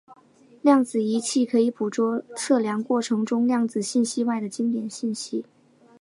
[0.63, 5.45] 量子仪器可以捕捉测量过程中量子信息外的经典信息。